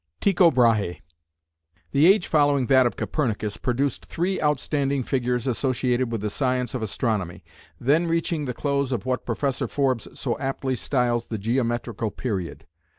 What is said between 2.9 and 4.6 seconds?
Copernicus produced three